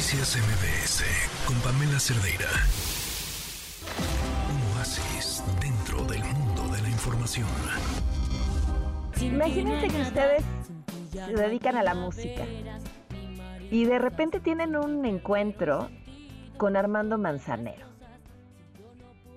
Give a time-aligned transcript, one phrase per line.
[0.00, 1.04] Noticias MBS
[1.46, 2.48] con Pamela Cerdeira.
[4.48, 7.46] Un oasis dentro del mundo de la información.
[9.20, 10.42] Imagínense que ustedes
[11.12, 12.46] se dedican a la música
[13.70, 15.90] y de repente tienen un encuentro
[16.56, 17.86] con Armando Manzanero.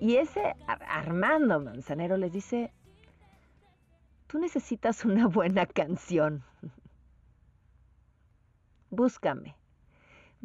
[0.00, 2.72] Y ese Armando Manzanero les dice,
[4.28, 6.42] tú necesitas una buena canción.
[8.88, 9.56] Búscame.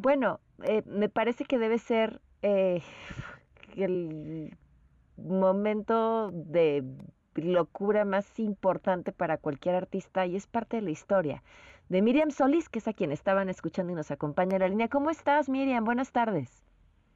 [0.01, 2.81] Bueno, eh, me parece que debe ser eh,
[3.75, 4.57] el
[5.17, 6.85] momento de
[7.35, 11.43] locura más importante para cualquier artista y es parte de la historia
[11.89, 14.87] de Miriam Solís, que es a quien estaban escuchando y nos acompaña en la línea.
[14.87, 15.83] ¿Cómo estás, Miriam?
[15.83, 16.63] Buenas tardes.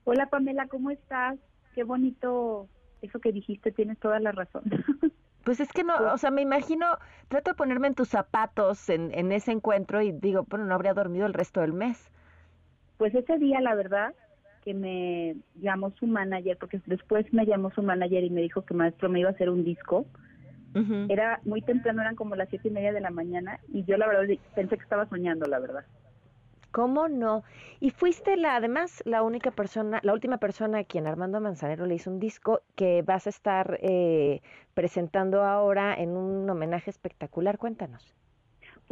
[0.03, 1.39] Hola, Pamela, ¿cómo estás?
[1.75, 2.67] Qué bonito
[3.01, 4.63] eso que dijiste, tienes toda la razón.
[5.45, 6.85] Pues es que no, o sea, me imagino,
[7.27, 10.93] trato de ponerme en tus zapatos en, en ese encuentro y digo, bueno, no habría
[10.93, 12.09] dormido el resto del mes.
[12.97, 14.13] Pues ese día, la verdad,
[14.63, 18.73] que me llamó su manager, porque después me llamó su manager y me dijo que
[18.73, 20.05] maestro me iba a hacer un disco.
[21.07, 24.07] Era muy temprano, eran como las siete y media de la mañana y yo la
[24.07, 24.23] verdad
[24.55, 25.85] pensé que estaba soñando, la verdad.
[26.71, 27.43] ¿Cómo no?
[27.79, 31.93] Y fuiste la, además, la única persona, la última persona a quien Armando Manzanero le
[31.93, 34.41] hizo un disco que vas a estar eh,
[34.73, 37.59] presentando ahora en un homenaje espectacular.
[37.59, 38.15] Cuéntanos.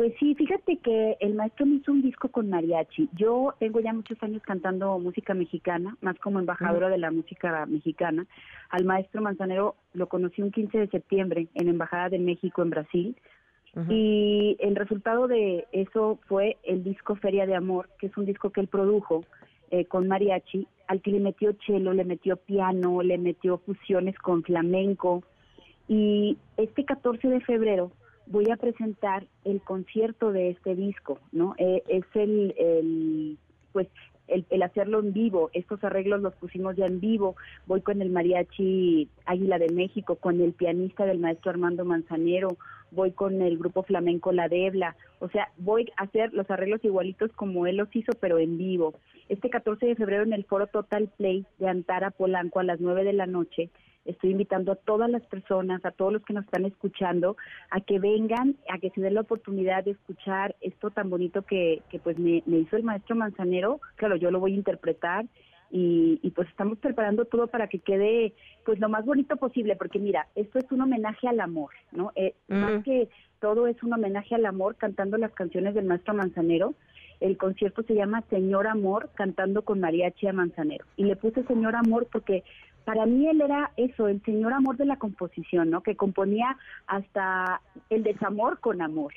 [0.02, 3.08] Pues sí, fíjate que el maestro me hizo un disco con mariachi.
[3.16, 8.26] Yo tengo ya muchos años cantando música mexicana, más como embajadora de la música mexicana.
[8.72, 13.16] Al maestro Manzanero lo conocí un 15 de septiembre en Embajada de México en Brasil.
[13.90, 18.50] Y el resultado de eso fue el disco Feria de Amor, que es un disco
[18.50, 19.24] que él produjo
[19.70, 24.42] eh, con mariachi, al que le metió cello, le metió piano, le metió fusiones con
[24.42, 25.22] flamenco.
[25.88, 27.92] Y este 14 de febrero
[28.32, 31.54] voy a presentar el concierto de este disco, ¿no?
[31.58, 33.38] Eh, es el,
[33.72, 33.88] pues,
[34.28, 37.36] el, hacerlo en vivo, estos arreglos los pusimos ya en vivo,
[37.68, 42.58] voy con el mariachi Águila de México, con el pianista del maestro Armando Manzanero,
[42.92, 47.32] voy con el grupo flamenco La Debla, o sea, voy a hacer los arreglos igualitos
[47.34, 48.94] como él los hizo, pero en vivo.
[49.30, 53.04] Este 14 de febrero en el foro Total Play de Antara Polanco a las 9
[53.04, 53.70] de la noche,
[54.06, 57.38] estoy invitando a todas las personas, a todos los que nos están escuchando,
[57.70, 61.82] a que vengan, a que se den la oportunidad de escuchar esto tan bonito que,
[61.90, 63.80] que pues me, hizo el maestro Manzanero.
[63.96, 65.26] Claro, yo lo voy a interpretar
[65.70, 68.34] y, y, pues estamos preparando todo para que quede
[68.66, 72.12] pues lo más bonito posible, porque mira, esto es un homenaje al amor, ¿no?
[72.16, 73.08] Eh, Más que
[73.40, 76.76] todo es un homenaje al amor cantando las canciones del maestro Manzanero.
[77.22, 80.86] El concierto se llama Señor Amor cantando con Mariachi a Manzanero.
[80.98, 82.44] Y le puse Señor Amor porque
[82.86, 85.82] para mí él era eso, el señor amor de la composición, ¿no?
[85.82, 89.14] Que componía hasta el desamor con amor.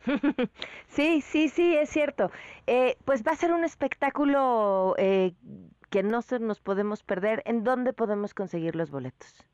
[0.88, 2.30] sí, sí, sí, es cierto.
[2.66, 5.32] Eh, pues va a ser un espectáculo eh,
[5.90, 7.42] que no se nos podemos perder.
[7.46, 9.44] ¿En dónde podemos conseguir los boletos?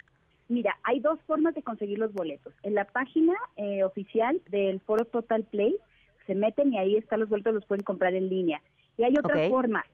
[0.49, 2.55] Mira, hay dos formas de conseguir los boletos.
[2.63, 5.77] En la página eh, oficial del Foro Total Play
[6.27, 8.63] se meten y ahí están los boletos, los pueden comprar en línea.
[8.97, 9.85] Y hay otra forma,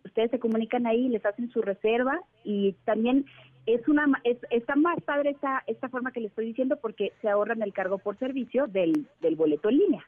[0.04, 3.26] Ustedes se comunican ahí, les hacen su reserva y también
[3.66, 7.30] es una es, está más padre esta esta forma que les estoy diciendo porque se
[7.30, 10.06] ahorran el cargo por servicio del, del boleto en línea.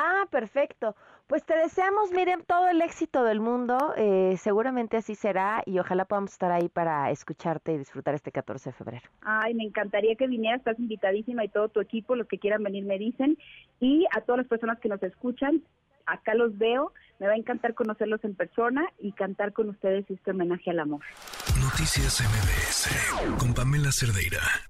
[0.00, 0.94] Ah, perfecto.
[1.26, 3.94] Pues te deseamos, Miriam, todo el éxito del mundo.
[3.96, 8.70] Eh, seguramente así será y ojalá podamos estar ahí para escucharte y disfrutar este 14
[8.70, 9.08] de febrero.
[9.22, 12.84] Ay, me encantaría que vinieras, estás invitadísima y todo tu equipo, los que quieran venir
[12.84, 13.36] me dicen.
[13.80, 15.64] Y a todas las personas que nos escuchan,
[16.06, 16.92] acá los veo.
[17.18, 21.00] Me va a encantar conocerlos en persona y cantar con ustedes este homenaje al amor.
[21.60, 24.67] Noticias MBS con Pamela Cerdeira.